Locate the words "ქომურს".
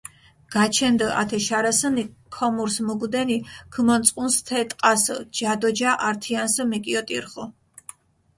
2.35-2.75